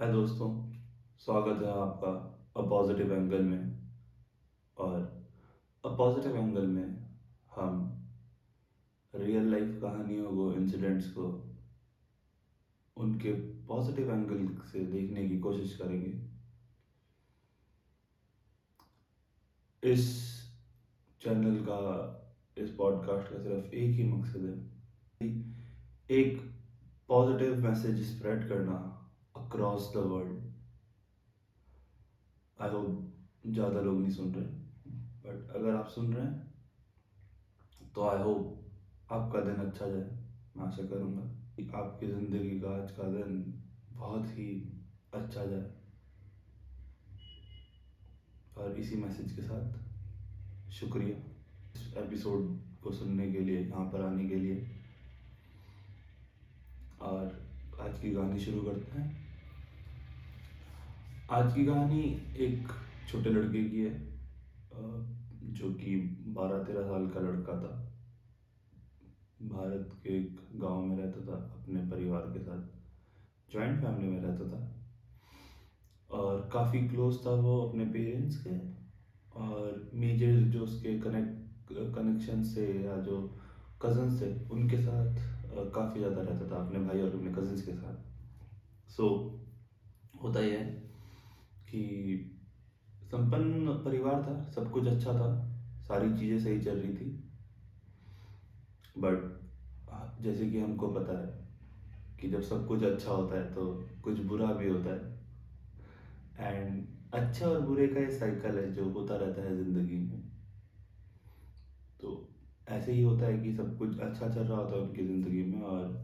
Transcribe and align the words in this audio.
हाय 0.00 0.12
दोस्तों, 0.12 0.48
स्वागत 1.18 1.62
है 1.62 1.70
आपका 1.70 2.10
अ 2.56 2.68
पॉजिटिव 2.68 3.12
एंगल 3.12 3.40
में। 3.42 3.88
और 4.76 5.00
अ 5.84 5.88
पॉजिटिव 5.88 6.36
एंगल 6.36 6.66
में 6.66 7.16
हम 7.56 8.04
रियल 9.14 9.50
लाइफ 9.50 9.80
कहानियों 9.82 10.30
को 10.30 10.52
इंसिडेंट्स 10.52 11.10
को, 11.10 11.54
उनके 12.96 13.32
पॉजिटिव 13.66 14.10
एंगल 14.10 14.62
से 14.64 14.84
देखने 14.84 15.28
की 15.28 15.38
कोशिश 15.38 15.76
करेंगे। 15.76 16.12
इस 19.82 20.06
चैनल 21.20 21.56
का, 21.68 21.80
इस 22.58 22.70
पॉडकास्ट 22.70 23.32
का 23.32 23.42
सिर्फ़ 23.42 23.74
एक 23.74 23.96
ही 23.96 24.12
मकसद 24.12 24.44
है 24.44 25.26
एक 26.10 26.40
पॉजिटिव 27.08 27.68
मैसेज 27.68 28.16
स्प्रेड 28.16 28.48
करना। 28.48 28.94
Across 29.48 29.84
the 29.94 29.96
world 29.96 30.40
I 32.58 32.70
hope 32.70 33.50
ज़्यादा 33.54 33.80
लोग 33.80 34.00
नहीं 34.00 34.10
सुन 34.12 34.32
रहे 34.34 34.44
बट 35.24 35.50
अगर 35.56 35.74
आप 35.74 35.88
सुन 35.88 36.12
रहे 36.14 36.24
हैं 36.26 37.84
तो 37.94 38.02
आई 38.08 38.22
होप 38.22 39.12
आपका 39.12 39.40
दिन 39.40 39.54
अच्छा 39.62 39.86
जाए। 39.86 40.10
मैं 40.56 40.64
आशा 40.64 40.82
करूँगा 40.88 41.22
कि 41.56 41.68
आपकी 41.74 42.06
ज़िंदगी 42.06 42.58
का 42.60 42.74
आज 42.74 42.90
का 42.90 43.04
दिन 43.04 43.62
बहुत 43.92 44.26
ही 44.28 44.48
अच्छा 45.14 45.44
जाए। 45.44 45.70
और 48.56 48.76
इसी 48.78 48.96
मैसेज 48.96 49.32
के 49.32 49.42
साथ 49.42 50.70
शुक्रिया 50.70 51.16
इस 51.74 51.94
एपिसोड 51.96 52.58
को 52.82 52.92
सुनने 52.92 53.30
के 53.32 53.40
लिए, 53.40 53.60
यहाँ 53.60 53.84
पर 53.92 54.02
आने 54.02 54.28
के 54.28 54.34
लिए। 54.34 54.66
और 57.02 57.24
आज 57.80 57.98
की 58.00 58.14
कहानी 58.14 58.38
शुरू 58.40 58.62
करते 58.62 58.98
हैं। 58.98 59.27
आज 61.28 61.52
की 61.54 61.64
कहानी 61.64 62.02
एक 62.40 62.68
छोटे 63.08 63.30
लड़के 63.30 63.62
की 63.62 63.80
है 63.80 63.90
जो 65.52 65.68
कि 65.70 65.96
बारह 66.36 66.58
तेरह 66.58 66.82
साल 66.82 67.04
का 67.06 67.20
लड़का 67.20 67.54
था। 67.54 67.72
भारत 69.48 69.90
के 70.02 70.16
एक 70.16 70.40
गाँव 70.52 70.80
में 70.82 70.96
रहता 70.96 71.26
था 71.26 71.36
अपने 71.54 71.80
परिवार 71.90 72.22
के 72.32 72.40
साथ 72.40 73.52
जॉइंट 73.52 73.80
फैमिली 73.80 74.08
में 74.08 74.20
रहता 74.20 74.48
था। 74.48 74.62
और 76.10 76.48
काफ़ी 76.52 76.80
क्लोज 76.88 77.24
था 77.26 77.34
वो 77.42 77.60
अपने 77.66 77.84
पेरेंट्स 77.92 78.42
के 78.46 78.56
और 79.40 79.90
मेजर 79.96 80.42
जो 80.48 80.64
उसके 80.64 80.98
कनेक्ट 80.98 81.94
कनेक्शन 81.94 82.42
से 82.44 82.66
या 82.84 82.96
जो 83.02 83.20
कज़न्स 83.82 84.20
थे 84.22 84.32
उनके 84.50 84.78
साथ 84.78 85.22
काफ़ी 85.74 86.00
ज़्यादा 86.00 86.20
रहता 86.22 86.50
था 86.50 86.64
अपने 86.64 86.78
भाई 86.80 87.00
और 87.00 87.14
अपने 87.14 87.32
कज़न्स 87.32 87.62
के 87.62 87.72
साथ। 87.74 88.90
सो 88.90 89.04
so, 89.04 90.22
होता 90.22 90.40
ही 90.40 90.50
है 90.50 90.87
कि 91.68 92.34
संपन्न 93.04 93.72
परिवार 93.84 94.22
था, 94.22 94.50
सब 94.50 94.70
कुछ 94.72 94.86
अच्छा 94.86 95.12
था, 95.12 95.28
सारी 95.88 96.10
चीज़ें 96.18 96.38
सही 96.38 96.62
चल 96.64 96.78
रही 96.78 96.94
थी। 96.94 97.10
बट 98.98 100.22
जैसे 100.22 100.46
कि 100.46 100.60
हमको 100.60 100.88
पता 100.88 101.18
है 101.18 101.46
कि 102.20 102.28
जब 102.28 102.42
सब 102.42 102.66
कुछ 102.66 102.82
अच्छा 102.82 103.10
होता 103.10 103.34
है 103.34 103.52
तो 103.52 103.66
कुछ 104.04 104.20
बुरा 104.20 104.52
भी 104.52 104.68
होता 104.68 104.90
है। 104.90 105.16
एंड 106.40 106.86
अच्छा 107.12 107.46
और 107.46 107.60
बुरे 107.60 107.86
का 107.88 108.00
ये 108.00 108.10
साइकिल 108.10 108.58
है 108.58 108.72
जो 108.72 108.88
होता 108.88 109.16
रहता 109.16 109.42
है 109.42 109.54
ज़िंदगी 109.56 109.96
में। 109.96 110.18
तो 112.00 112.24
ऐसे 112.68 112.92
ही 112.92 113.02
होता 113.02 113.26
है 113.26 113.38
कि 113.38 113.52
सब 113.52 113.76
कुछ 113.78 113.98
अच्छा 113.98 114.28
चल 114.28 114.40
रहा 114.40 114.58
होता 114.58 114.74
है 114.76 114.80
उनकी 114.80 115.04
ज़िंदगी 115.04 115.42
में 115.42 115.60
और 115.60 115.96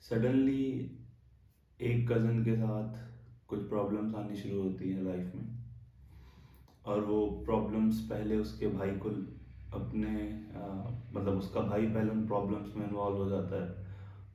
सडनली 0.00 0.64
एक 1.80 2.08
कज़न 2.12 2.44
के 2.44 2.54
साथ 2.54 3.11
कुछ 3.52 3.68
प्रॉब्लम्स 3.68 4.14
आनी 4.14 4.36
शुरू 4.36 4.62
होती 4.62 4.90
हैं 4.90 5.02
लाइफ 5.02 5.32
में। 5.34 5.58
और 6.86 7.04
वो 7.04 7.42
प्रॉब्लम्स 7.44 8.00
पहले 8.00 8.36
उसके 8.36 8.68
भाई 8.68 8.90
को 8.90 9.08
अपने 9.78 10.32
आ, 10.56 10.66
मतलब 11.14 11.38
उसका 11.38 11.60
भाई 11.60 11.86
पहले 11.86 12.10
उन 12.10 12.26
प्रॉब्लम्स 12.26 12.76
में 12.76 12.88
इन्वॉल्व 12.88 13.16
हो 13.16 13.28
जाता 13.28 13.64
है। 13.64 13.86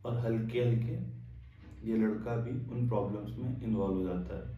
और 0.05 0.17
हल्के 0.17 0.59
हल्के 0.59 1.17
ये 1.87 1.97
लड़का 1.97 2.35
भी 2.35 2.51
उन 2.73 2.87
प्रॉब्लम्स 2.87 3.37
में 3.37 3.61
इन्वॉल्व 3.61 3.95
हो 3.95 4.03
जाता 4.03 4.37
है। 4.37 4.57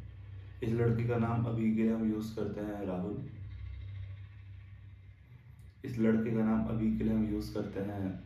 इस 0.63 0.69
लड़के 0.69 1.07
का 1.07 1.17
नाम 1.17 1.45
अभी 1.45 1.77
के 1.77 1.83
लिए 1.83 1.93
हम 1.93 2.13
यूज़ 2.13 2.35
करते 2.35 2.61
हैं 2.61 2.85
राहुल। 2.85 3.29
इस 5.85 5.99
लड़के 5.99 6.31
का 6.31 6.43
नाम 6.43 6.65
अभी 6.65 6.97
के 6.97 7.03
लिए 7.03 7.13
हम 7.13 7.29
यूज़ 7.29 7.53
करते 7.53 7.79
हैं 7.79 8.23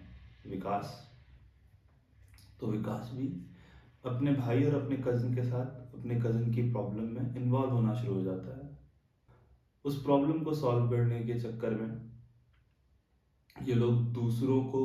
विकास। 0.49 1.11
तो 2.59 2.67
विकास 2.67 3.11
भी 3.13 3.52
अपने 4.03 4.33
भाई 4.33 4.63
और 4.63 4.81
अपने 4.83 4.95
कज़न 4.97 5.33
के 5.35 5.43
साथ, 5.43 5.93
अपने 5.95 6.15
कज़न 6.15 6.53
की 6.53 6.71
प्रॉब्लम 6.71 7.03
में 7.03 7.35
इन्वॉल्व 7.35 7.69
होना 7.69 7.93
शुरू 7.93 8.13
हो 8.13 8.23
जाता 8.23 8.57
है। 8.57 8.71
उस 9.85 10.03
प्रॉब्लम 10.03 10.43
को 10.43 10.53
सॉल्व 10.53 10.89
करने 10.89 11.19
के 11.19 11.39
चक्कर 11.39 11.69
में 11.69 12.11
ये 13.63 13.73
लोग 13.75 14.01
दूसरों 14.13 14.63
को 14.65 14.81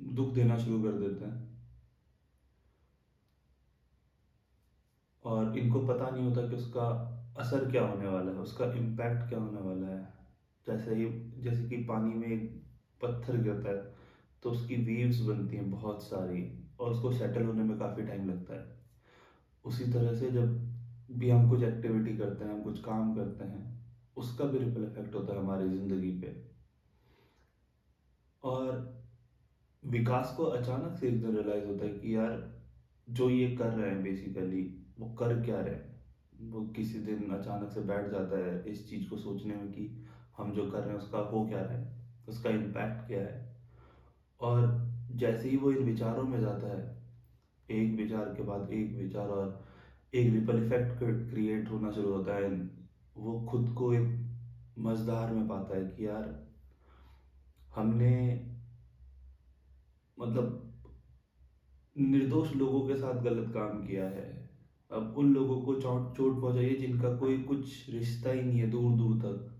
दुख 0.00 0.32
देना 0.34 0.58
शुरू 0.58 0.82
कर 0.82 0.98
देते 0.98 1.24
हैं। 1.24 1.42
और 5.24 5.58
इनको 5.58 5.80
पता 5.86 6.10
नहीं 6.10 6.24
होता 6.24 6.48
कि 6.48 6.56
उसका 6.56 6.86
असर 7.38 7.70
क्या 7.70 7.86
होने 7.86 8.08
वाला 8.08 8.30
है, 8.30 8.38
उसका 8.38 8.64
इम्पैक्ट 8.72 9.28
क्या 9.28 9.38
होने 9.38 9.60
वाला 9.60 9.86
है। 9.86 10.12
जैसे 10.66 10.94
ही, 10.94 11.06
जैसे 11.42 11.68
कि 11.68 11.76
पानी 11.84 12.14
में 12.14 12.28
एक 12.28 12.62
पत्थर 13.02 13.36
गिरता 13.36 13.70
है 13.70 13.94
तो 14.42 14.50
उसकी 14.50 14.76
वीव्स 14.76 15.20
बनती 15.20 15.56
हैं 15.56 15.70
बहुत 15.70 16.02
सारी। 16.02 16.63
और 16.84 16.90
उसको 16.90 17.10
सेटल 17.10 17.44
होने 17.44 17.62
में 17.62 17.78
काफ़ी 17.78 18.02
टाइम 18.02 18.28
लगता 18.28 18.54
है। 18.54 18.66
उसी 19.64 19.84
तरह 19.84 20.14
से 20.14 20.30
जब 20.30 20.74
भी 21.10 21.30
हम 21.30 21.48
कुछ 21.48 21.62
एक्टिविटी 21.62 22.16
करते 22.16 22.44
हैं, 22.44 22.52
हम 22.52 22.62
कुछ 22.62 22.80
काम 22.80 23.14
करते 23.14 23.44
हैं, 23.44 23.88
उसका 24.16 24.44
भी 24.44 24.58
रिपल 24.58 24.84
इफ़ेक्ट 24.84 25.14
होता 25.14 25.32
है 25.32 25.38
हमारी 25.38 25.68
ज़िंदगी 25.68 26.10
पे। 26.10 26.54
और 28.42 28.94
विकास 29.84 30.32
को 30.36 30.44
अचानक 30.44 30.94
से 30.94 31.08
एक 31.08 31.20
दिन 31.20 31.34
रियलाइज़ 31.34 31.66
होता 31.66 31.84
है 31.84 31.90
कि 31.90 32.16
यार, 32.16 32.50
जो 33.08 33.30
ये 33.30 33.54
कर 33.56 33.72
रहे 33.72 33.90
हैं 33.90 34.02
बेसिकली 34.02 34.62
वो 34.98 35.06
कर 35.06 35.40
क्या 35.42 35.60
रहे 35.60 35.74
हैं? 35.74 35.94
वो 36.50 36.62
किसी 36.62 36.98
दिन 36.98 37.30
अचानक 37.30 37.70
से 37.70 37.80
बैठ 37.80 38.06
जाता 38.06 38.36
है 38.36 38.64
इस 38.66 38.88
चीज़ 38.88 39.08
को 39.08 39.16
सोचने 39.16 39.54
में 39.54 39.68
कि 39.68 40.04
हम 40.36 40.52
जो 40.52 40.64
कर 40.64 40.80
रहे 40.80 40.88
हैं, 40.88 40.96
उसका 40.96 41.18
हो 41.18 41.44
क्या 41.44 41.60
रहा 41.60 41.72
है? 41.72 41.86
उसका 42.28 42.50
इम्पैक्ट 42.50 43.06
क्या 43.06 43.20
है? 43.20 43.54
और 44.40 44.83
जैसे 45.14 45.48
ही 45.48 45.56
वो 45.56 45.70
इन 45.72 45.84
विचारों 45.84 46.22
में 46.22 46.40
जाता 46.40 46.68
है, 46.68 46.82
एक 47.68 47.96
विचार 47.96 48.24
के 48.24 48.42
बाद 48.42 48.72
एक 48.72 48.96
विचार 48.96 49.28
और 49.28 49.64
एक 50.14 50.32
रिपल 50.32 50.64
इफ़ेक्ट 50.64 50.98
क्रिएट 51.30 51.70
होना 51.70 51.90
शुरू 51.90 52.12
होता 52.12 52.34
है। 52.34 52.50
वो 53.16 53.40
खुद 53.50 53.68
को 53.78 53.92
एक 53.94 54.08
मजदार 54.78 55.32
में 55.32 55.46
पाता 55.48 55.76
है 55.76 55.84
कि 55.86 56.06
यार, 56.06 56.52
हमने 57.74 58.12
मतलब 60.18 60.60
निर्दोष 61.96 62.54
लोगों 62.56 62.80
के 62.88 62.94
साथ 62.94 63.22
गलत 63.22 63.52
काम 63.54 63.84
किया 63.86 64.04
है। 64.04 64.28
अब 64.90 65.14
उन 65.18 65.32
लोगों 65.34 65.60
को 65.62 65.74
चोट 65.74 66.16
चोट 66.16 66.40
पहुंचाइए 66.40 66.74
जिनका 66.76 67.16
कोई 67.16 67.38
कुछ 67.42 67.90
रिश्ता 67.90 68.30
ही 68.30 68.42
नहीं 68.42 68.58
है 68.58 68.70
दूर 68.70 68.92
दूर 68.92 69.16
तक, 69.18 69.50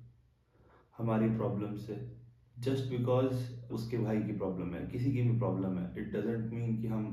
हमारी 0.97 1.29
प्रॉब्लम 1.29 1.77
से। 1.77 2.24
जस्ट 2.57 2.91
बिकॉज़ 2.91 3.73
उसके 3.73 3.99
भाई 3.99 4.21
की 4.23 4.33
प्रॉब्लम 4.33 4.75
है 4.75 4.87
किसी 4.87 5.13
की 5.13 5.23
भी 5.23 5.39
प्रॉब्लम 5.39 5.79
है 5.79 5.95
इट 5.99 6.13
डजेंट 6.13 6.53
मीन 6.53 6.81
कि 6.81 6.87
हम 6.87 7.07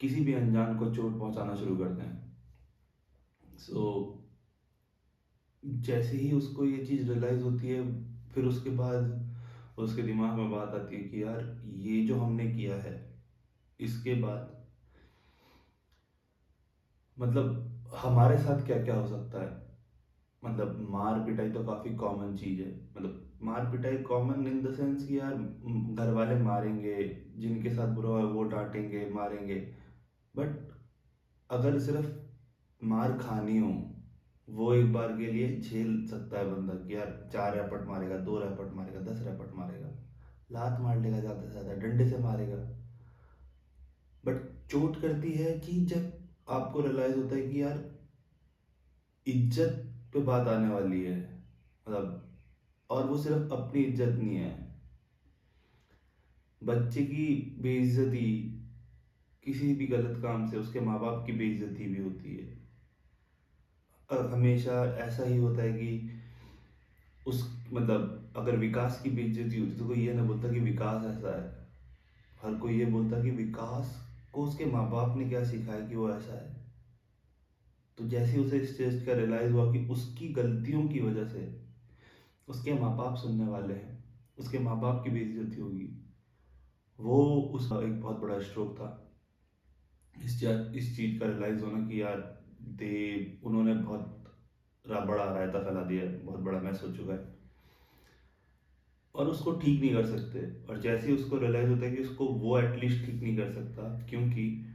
किसी 0.00 0.20
भी 0.20 0.34
अनजान 0.34 0.78
को 0.78 0.90
चोट 0.94 1.18
पहुंचाना 1.18 1.54
शुरू 1.54 1.76
करते 1.76 2.02
हैं। 2.02 2.20
सो 3.58 3.74
so, 3.74 4.18
जैसे 5.62 6.16
ही 6.16 6.32
उसको 6.32 6.64
ये 6.64 6.78
चीज़ 6.78 7.10
रियलाइज़ 7.10 7.42
होती 7.42 7.68
है 7.68 7.82
फिर 8.34 8.44
उसके 8.44 8.70
बाद 8.70 9.12
उसके 9.78 10.02
दिमाग 10.02 10.34
में 10.34 10.50
बात 10.50 10.74
आती 10.74 10.96
है 10.96 11.02
कि 11.02 11.22
यार 11.22 11.44
ये 11.64 12.00
जो 12.02 12.16
हमने 12.16 12.46
किया 12.46 12.76
है 12.76 12.94
इसके 13.80 14.14
बाद 14.14 14.50
मतलब 17.16 17.88
हमारे 17.96 18.36
साथ 18.38 18.64
क्या 18.64 18.76
क्या 18.78 18.94
हो 18.94 19.04
सकता 19.04 19.42
है? 19.42 19.52
मतलब 20.44 20.78
मार 20.80 21.20
पिटाई 21.20 21.50
तो 21.50 21.62
काफ़ी 21.62 21.92
कॉमन 21.92 22.34
चीज़ 22.34 22.62
है। 22.62 22.70
मतलब 22.96 23.27
मार 23.40 23.64
पिटाई 23.64 23.96
कॉमन 24.02 24.46
इन 24.48 24.60
द 24.62 24.70
सेंस 24.72 25.02
कि 25.04 25.18
यार 25.18 25.34
घर 25.90 26.10
वाले 26.10 26.36
मारेंगे, 26.36 27.02
जिनके 27.36 27.70
साथ 27.70 27.86
बुरा 27.88 28.16
है 28.18 28.24
वो 28.24 28.42
डांटेंगे, 28.44 29.04
मारेंगे। 29.06 29.56
बट 30.34 30.72
अगर 31.50 31.78
सिर्फ़ 31.78 32.08
मार 32.80 33.12
खानी 33.12 33.56
हो, 33.58 33.70
वो 34.48 34.72
एक 34.74 34.92
बार 34.92 35.12
के 35.12 35.28
लिए 35.28 35.58
झेल 35.60 36.04
सकता 36.06 36.36
है 36.36 36.44
बंदा 36.44 36.74
कि 36.76 36.94
यार, 36.94 37.28
चार 37.32 37.52
रैपट 37.52 37.86
मारेगा, 37.86 38.16
दो 38.16 38.38
रैपट 38.38 38.72
मारेगा, 38.72 39.00
दस 39.00 39.22
रैपट 39.22 39.52
मारेगा। 39.52 39.92
लात 40.50 40.78
मार 40.80 40.96
लेगा 40.96 41.18
ज़्यादा 41.20 41.44
से 41.44 41.50
ज़्यादा, 41.50 41.72
डंडे 41.72 42.06
से 42.06 42.16
मारेगा। 42.16 42.56
बट 44.24 44.36
चोट 44.70 44.96
करती 44.96 45.34
है 45.34 45.52
कि 45.54 45.78
जब 45.86 46.14
आपको 46.48 46.80
रियलाइज़ 46.80 47.16
होता 47.16 47.34
है 47.34 47.42
कि 47.42 47.60
यार, 47.62 47.82
इज़्ज़त 49.26 49.84
पे 50.12 50.20
बात 50.20 50.48
आने 50.48 50.68
वाली 50.68 51.00
है। 51.02 51.16
मतलब 51.86 52.24
और 52.90 53.06
वो 53.06 53.18
सिर्फ़ 53.18 53.52
अपनी 53.52 53.82
इज़्ज़त 53.82 54.08
नहीं 54.08 54.36
है। 54.36 54.68
बच्चे 56.62 57.02
की 57.02 57.56
बेइज्जती 57.60 58.28
किसी 59.44 59.74
भी 59.74 59.86
गलत 59.86 60.22
काम 60.22 60.48
से 60.50 60.56
उसके 60.56 60.80
माँ 60.80 61.00
बाप 61.00 61.26
की 61.26 61.32
बेइज्जती 61.32 61.86
भी 61.86 62.02
होती 62.02 62.36
है। 62.36 62.56
और 64.10 64.26
हमेशा 64.26 64.96
ऐसा 64.98 65.24
ही 65.24 65.36
होता 65.36 65.62
है 65.62 65.72
कि 65.72 66.10
उस 67.26 67.62
मतलब 67.72 68.32
अगर 68.36 68.56
विकास 68.56 69.00
की 69.02 69.10
बेइज्जती 69.10 69.60
होती 69.60 69.78
तो 69.78 69.86
कोई 69.86 70.06
ये 70.06 70.12
ना 70.14 70.22
बोलता 70.22 70.48
कि 70.48 70.60
विकास 70.60 71.04
ऐसा 71.04 71.36
है। 71.36 71.66
हर 72.42 72.54
कोई 72.54 72.78
ये 72.78 72.84
बोलता 72.84 73.22
कि 73.22 73.30
विकास 73.30 73.96
को 74.32 74.42
उसके 74.42 74.64
माँ 74.64 74.90
बाप 74.90 75.16
ने 75.16 75.28
क्या 75.28 75.44
सिखाया 75.44 75.86
कि 75.86 75.96
वो 75.96 76.10
ऐसा 76.10 76.32
है? 76.32 76.56
तो 77.98 78.08
जैसे 78.08 78.38
उसे 78.38 78.58
इस 78.58 78.76
चीज़ 78.78 79.04
का 79.06 79.12
रियलाइज़ 79.12 79.52
हुआ 79.52 79.72
कि 79.72 79.86
उसकी 79.86 80.28
गलतियों 80.28 80.88
की 80.88 81.00
वजह 81.00 81.28
से 81.28 81.67
उसके 82.48 82.72
माँ 82.72 82.96
बाप 82.96 83.16
सुनने 83.16 83.46
वाले 83.46 83.74
हैं। 83.74 84.04
उसके 84.38 84.58
माँ 84.58 84.80
बाप 84.80 85.02
की 85.04 85.10
बेइज्जती 85.10 85.60
होगी। 85.60 85.88
वो 86.98 87.24
उसका 87.54 87.76
एक 87.82 88.00
बहुत 88.00 88.18
बड़ा 88.18 88.38
स्ट्रोक 88.40 88.74
था। 88.76 88.88
इस 90.16 90.42
इस 90.74 90.96
चीज़ 90.96 91.18
का 91.20 91.26
रियलाइज़ 91.26 91.64
होना 91.64 91.86
कि 91.88 92.02
यार 92.02 92.44
दे 92.62 92.92
उन्होंने 93.44 93.74
बहुत 93.74 94.14
बड़ा 94.84 95.24
रायता 95.24 95.58
फैला 95.58 95.82
दिया, 95.82 96.04
बहुत 96.24 96.40
बड़ा 96.40 96.60
मैस 96.60 96.82
हो 96.84 96.92
चुका 96.92 97.12
है। 97.14 97.36
और 99.14 99.28
उसको 99.28 99.52
ठीक 99.52 99.80
नहीं 99.80 99.92
कर 99.92 100.06
सकते। 100.06 100.66
और 100.66 100.80
जैसे 100.80 101.06
ही 101.06 101.14
उसको 101.14 101.38
रियलाइज़ 101.38 101.70
होता 101.70 101.86
है 101.86 101.96
कि 101.96 102.02
उसको 102.02 102.26
वो 102.26 102.58
एटलीस्ट 102.58 103.06
ठीक 103.06 103.22
नहीं 103.22 103.36
कर 103.36 103.52
सकता, 103.52 104.06
क्योंकि 104.06 104.66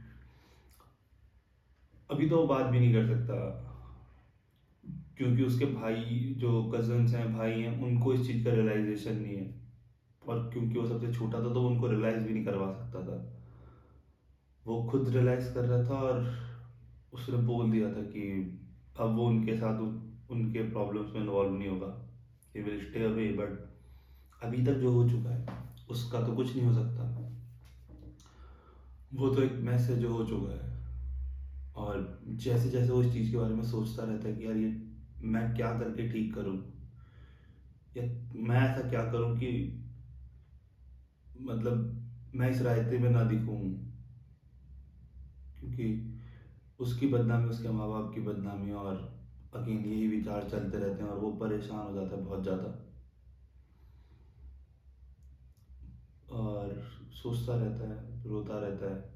अभी 2.10 2.28
तो 2.28 2.38
वो 2.38 2.46
बात 2.46 2.66
भी 2.66 2.80
नहीं 2.80 2.94
कर 2.94 3.06
सकता। 3.06 3.70
क्योंकि 5.16 5.42
उसके 5.42 5.64
भाई, 5.64 6.34
जो 6.38 6.64
कजन्स 6.64 7.14
हैं, 7.14 7.36
भाई 7.36 7.52
हैं, 7.52 7.82
उनको 7.82 8.14
इस 8.14 8.26
चीज़ 8.26 8.44
का 8.44 8.52
रियलाइजेशन 8.52 9.16
नहीं 9.16 9.36
है। 9.36 9.54
और 10.28 10.50
क्योंकि 10.52 10.78
वो 10.78 10.86
सबसे 10.86 11.12
छोटा 11.12 11.38
था 11.38 11.54
तो 11.54 11.62
वो 11.62 11.68
उनको 11.68 11.86
रियलाइज़ 11.86 12.18
भी 12.18 12.34
नहीं 12.34 12.44
करवा 12.44 12.72
सकता 12.72 13.00
था। 13.00 13.42
वो 14.66 14.84
खुद 14.90 15.08
रियलाइज़ 15.08 15.54
कर 15.54 15.64
रहा 15.64 15.90
था 15.90 15.94
और 15.94 16.44
उसने 17.12 17.36
बोल 17.36 17.70
दिया 17.70 17.88
था 17.88 18.02
कि 18.02 18.58
अब 19.00 19.16
वो 19.16 19.26
उनके 19.26 19.56
साथ, 19.56 19.80
उनके 20.30 20.70
प्रॉब्लम्स 20.70 21.14
में 21.14 21.20
इन्वॉल्व 21.20 21.52
नहीं 21.52 21.68
होगा। 21.68 22.08
He 22.56 22.62
will 22.62 22.84
stay 22.84 23.04
away 23.04 23.28
but 23.28 23.74
अभी 24.42 24.64
तक 24.64 24.74
जो 24.74 24.92
हो 24.92 25.08
चुका 25.08 25.30
है, 25.30 25.46
उसका 25.90 26.26
तो 26.26 26.36
कुछ 26.36 26.56
नहीं 26.56 26.66
हो 26.66 26.74
सकता। 26.74 27.14
वो 29.14 29.28
तो 29.28 29.42
एक 29.42 29.52
मैसेज 29.52 30.04
हो 30.04 30.24
चुका 30.24 30.52
है। 30.52 30.74
और 31.76 32.20
जैसे 32.26 32.70
जैसे 32.70 32.92
वो 32.92 33.02
इस 33.02 33.12
चीज़ 33.12 33.30
के 33.30 33.36
बारे 33.36 33.54
में 33.54 33.64
सोचता 33.64 34.04
रहता 34.04 34.28
है 34.28 34.34
कि 34.34 34.46
यार 34.46 34.56
ये 34.56 34.93
मैं 35.24 35.54
क्या 35.54 35.70
करके 35.78 36.08
ठीक 36.08 36.34
करूँ? 36.34 36.56
या 37.96 38.02
मैं 38.34 38.60
ऐसा 38.60 38.88
क्या 38.88 39.02
करूँ 39.02 39.36
कि 39.36 39.80
मतलब 41.38 42.00
मैं 42.34 42.50
इस 42.50 42.62
रायते 42.62 42.98
में 42.98 43.08
ना 43.08 43.22
दिखूं? 43.24 43.58
क्योंकि 45.60 45.86
उसकी 46.80 47.06
बदनामी, 47.06 47.48
उसके 47.48 47.68
माँ 47.68 47.88
बाप 47.88 48.14
की 48.14 48.20
बदनामी 48.20 48.72
और 48.72 48.96
अगेन 49.54 49.84
यही 49.86 50.06
विचार 50.06 50.48
चलते 50.48 50.78
रहते 50.78 51.02
हैं 51.02 51.10
और 51.10 51.18
वो 51.18 51.30
परेशान 51.30 51.86
हो 51.86 51.94
जाता 51.94 52.16
है 52.16 52.22
बहुत 52.22 52.42
ज़्यादा। 52.42 52.80
और 56.28 56.82
सोचता 57.12 57.54
रहता 57.54 57.84
है, 57.84 58.20
रोता 58.26 58.58
रहता 58.58 58.86
है। 58.86 59.14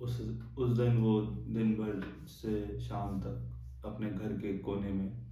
उस 0.00 0.20
उस 0.58 0.76
दिन 0.78 0.96
वो 0.96 1.20
दिन 1.48 1.76
भर 1.76 2.00
से 2.26 2.80
शाम 2.80 3.20
तक। 3.20 3.51
अपने 3.84 4.10
घर 4.10 4.32
के 4.32 4.58
कोने 4.58 4.92
में 4.92 5.22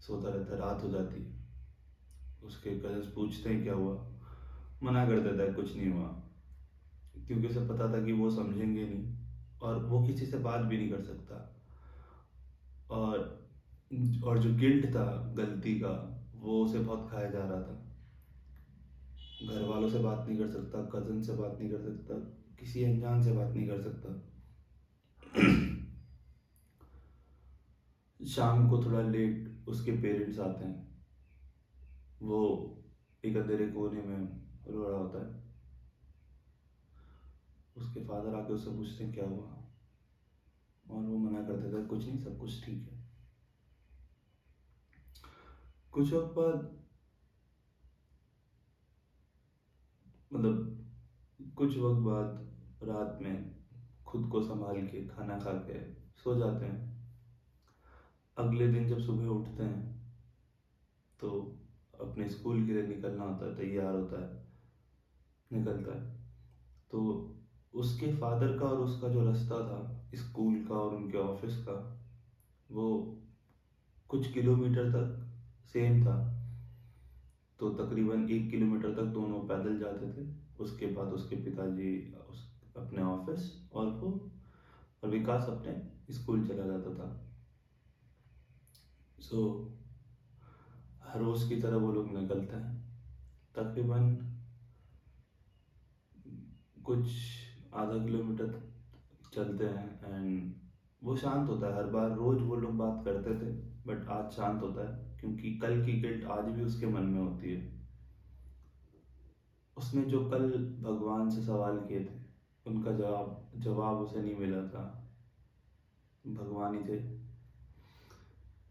सोता 0.00 0.28
रहता 0.28 0.54
है 0.54 0.60
रात 0.60 0.82
हो 0.82 0.90
जाती। 0.90 1.40
उसके 2.42 2.70
कजन्स 2.70 3.06
पूछते 3.06 3.50
हैं, 3.50 3.62
क्या 3.62 3.74
हुआ? 3.74 4.06
मना 4.82 5.06
कर 5.06 5.20
देता 5.20 5.42
है, 5.42 5.52
कुछ 5.52 5.76
नहीं 5.76 5.88
हुआ। 5.88 6.08
क्योंकि 7.26 7.48
उसे 7.48 7.68
पता 7.68 7.92
था 7.92 8.04
कि 8.04 8.12
वो 8.12 8.30
समझेंगे 8.30 8.86
नहीं 8.86 9.16
और 9.62 9.84
वो 9.84 10.06
किसी 10.06 10.26
से 10.26 10.38
बात 10.38 10.60
भी 10.60 10.76
नहीं 10.76 10.90
कर 10.90 11.00
सकता। 11.00 11.56
और 12.90 13.40
और 14.24 14.38
जो 14.38 14.54
गिल्ट 14.54 14.86
था, 14.86 15.34
गलती 15.34 15.74
का, 15.74 16.22
वो 16.34 16.64
उसे 16.64 16.78
बहुत 16.78 17.10
खाया 17.10 17.30
जा 17.30 17.38
रहा 17.38 17.62
था। 17.62 17.86
घर 19.54 19.62
वालों 19.62 19.88
से 19.88 19.98
बात 19.98 20.28
नहीं 20.28 20.38
कर 20.38 20.48
सकता 20.48 20.82
कज़न 20.82 21.22
से 21.22 21.32
बात 21.32 21.58
नहीं 21.60 21.70
कर 21.70 21.80
सकता, 21.80 22.14
किसी 22.58 22.84
अनजान 22.84 23.22
से 23.22 23.32
बात 23.32 23.54
नहीं 23.54 23.68
कर 23.68 23.80
सकता। 23.80 24.08
शाम 28.26 28.70
को 28.70 28.84
थोड़ा 28.84 29.02
लेट 29.02 29.64
उसके 29.68 29.92
पेरेंट्स 29.92 30.38
आते 30.38 30.64
हैं। 30.64 31.04
वो 32.22 32.40
एक 33.24 33.36
अंधेरे 33.36 33.66
कोने 33.66 34.02
में 34.02 34.46
रो 34.68 34.88
रहा 34.88 35.00
होता 35.00 35.18
है। 35.18 35.50
उसके 37.76 38.00
फादर 38.00 38.34
आके 38.34 38.52
उससे 38.52 38.70
पूछते 38.70 39.04
हैं, 39.04 39.14
क्या 39.14 39.28
हुआ? 39.28 39.56
और 40.90 41.02
वो 41.02 41.18
मना 41.18 41.42
कर 41.42 41.56
देता 41.56 41.78
है 41.78 41.84
कुछ 41.84 42.06
नहीं, 42.06 42.18
सब 42.18 42.38
कुछ 42.38 42.64
ठीक 42.64 42.88
है। 42.88 43.00
कुछ 45.92 46.12
वक्त 46.12 46.34
बाद 46.34 46.80
मतलब 50.32 50.86
कुछ 51.56 51.78
वक्त 51.78 52.02
बाद 52.02 52.50
रात 52.88 53.18
में 53.22 53.64
खुद 54.04 54.28
को 54.28 54.42
संभाल 54.42 54.86
के 54.86 55.08
खाना 55.08 55.38
खा 55.38 55.52
के 55.52 55.94
सो 55.94 56.52
जाते 56.52 56.66
हैं। 56.66 56.89
अगले 58.36 58.68
दिन 58.68 58.88
जब 58.88 58.98
सुबह 58.98 59.26
उठते 59.26 59.62
हैं 59.62 60.00
तो 61.20 61.56
अपने 62.00 62.28
स्कूल 62.28 62.66
के 62.66 62.72
लिए 62.72 62.82
निकलना 62.82 63.24
होता 63.24 63.46
है, 63.46 63.56
तैयार 63.56 63.94
होता 63.94 64.20
है, 64.22 64.46
निकलता 65.52 65.98
है। 65.98 66.16
तो 66.90 67.30
उसके 67.74 68.12
फादर 68.12 68.58
का 68.58 68.66
और 68.66 68.78
उसका 68.78 69.08
जो 69.08 69.24
रास्ता 69.24 69.54
था, 69.54 70.10
स्कूल 70.14 70.64
का 70.64 70.74
और 70.74 70.94
उनके 70.94 71.18
ऑफ़िस 71.18 71.56
का, 71.56 72.00
वो 72.70 73.16
कुछ 74.08 74.32
किलोमीटर 74.32 74.90
तक 74.90 75.30
सेम 75.66 76.06
था। 76.06 76.40
तो 77.58 77.70
तकरीबन 77.70 78.30
एक 78.30 78.50
किलोमीटर 78.50 78.94
तक 78.94 79.02
दोनों 79.02 79.40
पैदल 79.40 79.78
जाते 79.78 80.12
थे। 80.12 80.28
उसके 80.60 80.86
बाद 80.86 81.08
उसके 81.08 81.36
पिताजी 81.36 82.14
उस, 82.30 82.52
अपने 82.76 83.02
ऑफ़िस 83.02 83.70
और 83.72 83.86
वो, 83.86 84.30
और 85.04 85.10
विकास 85.10 85.48
अपने 85.48 85.90
स्कूल 86.14 86.46
चला 86.46 86.66
जाता 86.66 86.94
था। 86.94 87.29
सो 89.20 89.40
हर 91.04 91.20
रोज 91.20 91.48
की 91.48 91.56
तरह 91.60 91.76
वो 91.76 91.92
लोग 91.92 92.12
निकलते 92.12 92.56
हैं। 92.56 92.78
तकरीबन 93.54 94.14
कुछ 96.84 97.08
आधा 97.74 98.04
किलोमीटर 98.04 98.72
चलते 99.34 99.64
हैं 99.64 100.14
एंड 100.14 100.54
वो 101.04 101.16
शांत 101.16 101.48
होता 101.48 101.66
है। 101.66 101.74
हर 101.74 101.86
बार 101.86 102.10
रोज 102.10 102.42
वो 102.42 102.56
लोग 102.56 102.76
बात 102.76 103.04
करते 103.04 103.34
थे 103.34 103.52
बट 103.86 104.08
आज 104.08 104.30
शांत 104.32 104.62
होता 104.62 104.88
है 104.88 105.18
क्योंकि 105.18 105.54
कल 105.58 105.84
की 105.86 105.92
गिल्ट 106.00 106.24
आज 106.24 106.44
भी 106.44 106.62
उसके 106.62 106.86
मन 106.86 107.02
में 107.02 107.20
होती 107.20 107.54
है। 107.54 107.80
उसने 109.76 110.02
जो 110.02 110.28
कल 110.30 110.50
भगवान 110.82 111.30
से 111.30 111.42
सवाल 111.42 111.78
किए 111.78 112.04
थे, 112.04 112.18
उनका 112.66 112.92
जवाब 112.92 113.50
जवाब 113.56 113.96
उसे 113.96 114.22
नहीं 114.22 114.34
मिला 114.36 114.62
था। 114.68 114.82
भगवान 116.26 116.74
ही 116.74 116.84
थे। 116.84 117.29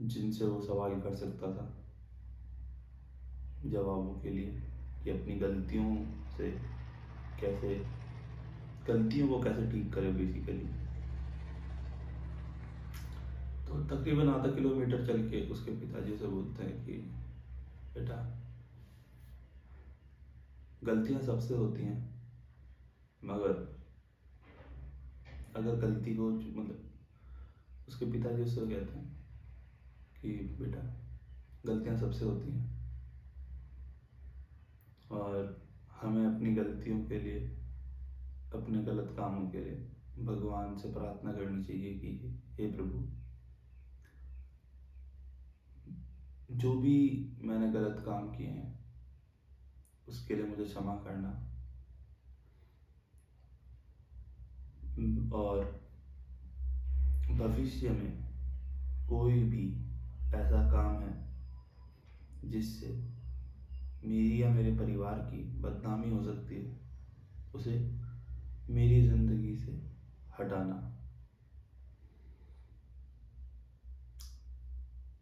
जिनसे 0.02 0.46
वो 0.46 0.62
सवाल 0.62 1.02
कर 1.02 1.16
सकता 1.16 1.48
था 1.48 1.76
जवाबों 3.66 4.14
के 4.14 4.30
लिए 4.30 4.62
कि 5.04 5.10
अपनी 5.10 5.36
गलतियों 5.36 5.96
से 6.38 6.52
कैसे, 7.40 7.76
गलतियों 8.88 9.28
को 9.28 9.40
कैसे 9.44 9.72
ठीक 9.72 9.94
करे 9.94 10.12
बेसिकली 10.12 10.68
तो 13.68 13.80
तकरीबन 13.86 14.30
आधा 14.30 14.56
किलोमीटर 14.56 15.06
चल 15.08 15.30
के 15.30 15.50
उसके 15.50 15.72
पिताजी 15.72 16.18
से 16.18 16.28
बोलते 16.28 16.64
हैं 16.64 16.86
कि, 16.86 16.92
बेटा, 17.96 18.40
गलतियाँ 20.84 21.22
सबसे 21.22 21.54
होती 21.54 21.84
हैं, 21.84 22.24
मगर 23.24 23.84
अगर 25.56 25.76
गलती 25.76 26.16
को 26.16 26.30
मतलब 26.30 26.90
उसके 27.88 28.06
पिताजी 28.06 28.44
उससे 28.44 28.62
कहते 28.62 29.00
हैं 29.00 29.19
कि 30.22 30.58
बेटा, 30.60 30.98
गलतियाँ 31.66 31.98
सबसे 31.98 32.26
होती 32.26 32.52
हैं। 32.52 32.80
और 35.12 35.68
हमें 36.02 36.36
अपनी 36.36 36.56
गलतियों 36.56 37.06
के 37.06 37.20
लिए, 37.20 37.40
अपने 38.54 38.84
गलत 38.84 39.14
कामों 39.18 39.52
के 39.52 39.64
लिए 39.64 39.92
भगवान 40.20 40.78
से 40.78 40.94
प्रार्थना 40.94 41.34
करनी 41.34 41.64
चाहिए 41.64 42.00
कि 42.00 42.44
हे 42.60 42.72
प्रभु, 42.72 43.20
जो 46.52 46.80
भी 46.80 47.30
मैंने 47.42 47.72
गलत 47.72 48.04
काम 48.06 48.38
किए 48.38 48.48
हैं, 48.48 48.80
उसके 50.08 50.36
लिए 50.36 50.46
मुझे 50.46 50.66
क्षमा 50.66 50.96
करना। 50.96 51.46
और 55.34 55.90
भविष्य 57.32 57.90
में 57.90 58.30
कोई 59.08 59.44
भी 59.44 59.89
ऐसा 60.36 60.70
काम 60.72 61.00
है, 61.02 61.30
जिससे 62.46 62.88
मेरी 64.04 64.44
या 64.44 64.50
मेरे 64.50 64.78
परिवार 64.78 65.20
की 65.20 65.44
बदनामी 65.62 66.10
हो 66.10 66.24
सकती 66.24 66.56
है, 66.56 66.78
उसे 67.56 68.00
मेरी 68.70 69.02
ज़िंदगी 69.08 69.56
से 69.56 69.72
हटाना। 70.40 70.86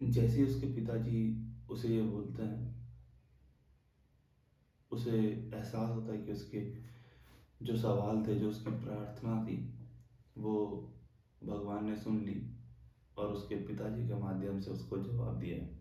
जैसे 0.02 0.44
उसके 0.44 0.68
पिताजी 0.68 1.48
उसे 1.70 1.90
ये 1.90 2.02
बोलते 2.02 2.44
हैं, 2.44 2.76
उसे 4.92 5.18
एहसास 5.54 5.90
होता 5.90 6.12
है 6.12 6.18
कि 6.18 6.32
उसके 6.32 6.60
जो 7.66 7.78
सवाल 7.78 8.26
थे, 8.28 8.40
जो 8.40 8.50
उसकी 8.50 8.72
प्रार्थना 8.72 9.44
थी, 9.44 9.78
वो 10.38 10.56
भगवान 11.44 11.86
ने 11.86 11.96
सुन 11.96 12.20
ली। 12.20 12.57
और 13.18 13.28
उसके 13.28 13.56
पिताजी 13.56 14.08
के 14.08 14.16
माध्यम 14.16 14.60
से 14.60 14.72
उसको 14.72 14.98
जवाब 14.98 15.40
दिया। 15.40 15.78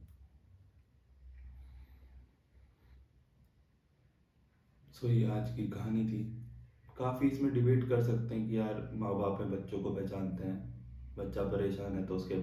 सो 4.92 5.08
ये 5.08 5.30
आज 5.30 5.56
की 5.56 5.68
कहानी 5.68 6.04
थी। 6.04 6.42
काफ़ी 6.98 7.28
इसमें 7.28 7.54
डिबेट 7.54 7.88
कर 7.88 8.02
सकते 8.02 8.34
हैं 8.34 8.48
कि 8.48 8.58
यार 8.58 8.90
माँ 8.94 9.14
बाप 9.14 9.40
में 9.40 9.50
बच्चों 9.50 9.82
को 9.82 9.94
पहचानते 9.94 10.44
हैं। 10.44 10.76
बच्चा 11.16 11.42
परेशान 11.42 11.92
है 11.92 12.06
तो 12.06 12.16
उसके 12.16 12.34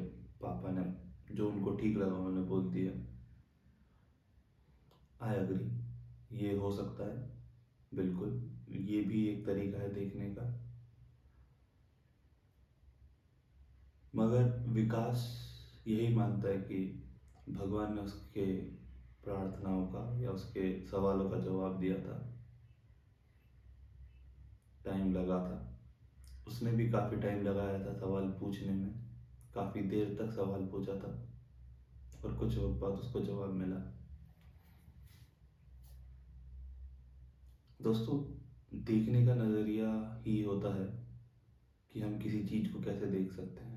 पापा 0.42 0.72
ने, 0.72 0.94
जो 1.36 1.50
उनको 1.50 1.76
ठीक 1.76 1.98
लगा, 1.98 2.16
उन्होंने 2.16 2.42
बोल 2.42 2.72
दिया। 2.72 2.92
आई 5.22 5.36
अग्री 5.36 5.72
ये 6.38 6.56
हो 6.56 6.72
सकता 6.72 7.04
है। 7.04 7.42
बिल्कुल, 7.94 8.52
ये 8.70 9.02
भी 9.02 9.28
एक 9.28 9.46
तरीका 9.46 9.78
है 9.78 9.94
देखने 9.94 10.30
का। 10.30 10.63
मगर 14.16 14.64
विकास 14.68 15.22
यही 15.88 16.16
मानता 16.16 16.48
है 16.48 16.58
कि 16.58 16.78
भगवान 17.50 17.94
ने 17.94 18.02
उसके 18.02 18.46
प्रार्थनाओं 19.24 19.84
का 19.84 20.22
या 20.22 20.32
उसके 20.32 20.86
सवालों 20.86 21.30
का 21.30 21.38
जवाब 21.38 21.80
दिया 21.80 21.98
था। 21.98 22.14
टाइम 24.86 25.12
लगा 25.12 25.40
था। 25.40 25.58
उसने 26.48 26.72
भी 26.72 26.86
काफ़ी 26.90 27.18
टाइम 27.18 27.42
लगाया 27.42 27.78
था 27.86 27.94
सवाल 27.94 28.28
पूछने 28.40 28.74
में। 28.74 28.92
काफ़ी 29.54 29.82
देर 29.82 30.16
तक 30.20 30.32
सवाल 30.32 30.62
पूछा 30.62 30.94
था 30.94 31.12
और 32.24 32.32
कुछ 32.32 32.58
वक्त 32.58 32.80
बाद 32.82 32.92
उसको 32.92 33.20
जवाब 33.20 33.52
मिला। 33.52 33.78
दोस्तों, 37.82 38.18
देखने 38.86 39.26
का 39.26 39.34
नज़रिया 39.34 40.22
ही 40.26 40.42
होता 40.42 40.76
है 40.76 40.86
कि 41.92 42.00
हम 42.00 42.18
किसी 42.18 42.42
चीज़ 42.42 42.70
को 42.70 42.80
कैसे 42.80 43.08
देख 43.08 43.32
सकते 43.32 43.64
हैं। 43.64 43.73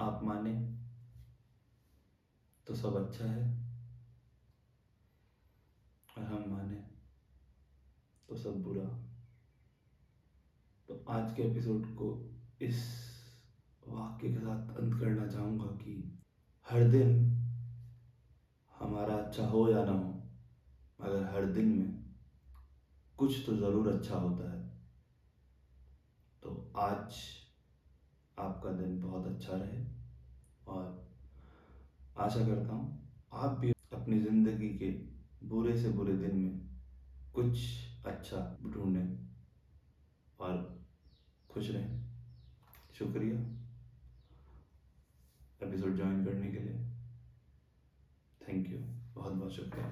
आप 0.00 0.20
माने 0.24 0.52
तो 2.66 2.74
सब 2.74 2.94
अच्छा 2.96 3.24
है। 3.24 3.42
और 6.08 6.24
हम 6.24 6.44
माने 6.50 6.76
तो 8.28 8.36
सब 8.36 8.62
बुरा। 8.62 8.84
तो 10.88 11.04
आज 11.10 11.34
के 11.36 11.42
एपिसोड 11.42 11.86
को 11.96 12.08
इस 12.60 12.80
वाक्य 13.88 14.28
के 14.28 14.38
साथ 14.38 14.76
अंत 14.76 14.98
करना 15.00 15.26
चाहूँगा 15.26 15.66
कि 15.76 15.96
हर 16.66 16.88
दिन 16.88 17.12
हमारा 18.74 19.14
अच्छा 19.14 19.46
हो 19.46 19.68
या 19.68 19.84
ना 19.84 19.92
हो 19.92 20.12
मगर 21.00 21.24
हर 21.34 21.46
दिन 21.52 21.68
में 21.68 21.92
कुछ 23.18 23.42
तो 23.46 23.56
ज़रूर 23.56 23.88
अच्छा 23.88 24.16
होता 24.16 24.50
है। 24.52 24.68
तो 26.42 26.72
आज 26.78 27.20
आपका 28.40 28.72
दिन 28.72 29.00
बहुत 29.00 29.26
अच्छा 29.26 29.56
रहे। 29.56 29.84
और 30.66 30.84
आशा 32.18 32.44
करता 32.46 32.72
हूँ 32.72 32.98
आप 33.32 33.58
भी 33.58 33.70
अपनी 33.92 34.20
ज़िंदगी 34.20 34.68
के 34.78 34.90
बुरे 35.48 35.76
से 35.78 35.88
बुरे 35.90 36.16
दिन 36.16 36.36
में 36.36 36.60
कुछ 37.34 37.58
अच्छा 38.06 38.40
ढूंढें 38.66 39.08
और 40.40 40.56
खुश 41.50 41.70
रहें। 41.70 41.98
शुक्रिया 42.98 43.40
एपिसोड 45.62 45.96
ज्वाइन 45.96 46.24
करने 46.24 46.50
के 46.52 46.58
लिए। 46.58 46.78
थैंक 48.40 48.70
यू 48.70 48.78
बहुत 49.14 49.32
बहुत 49.32 49.52
शुक्रिया। 49.52 49.90